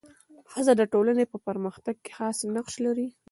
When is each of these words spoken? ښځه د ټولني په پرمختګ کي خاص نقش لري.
ښځه 0.51 0.73
د 0.77 0.81
ټولني 0.93 1.25
په 1.31 1.37
پرمختګ 1.47 1.95
کي 2.05 2.11
خاص 2.17 2.37
نقش 2.55 2.73
لري. 2.85 3.07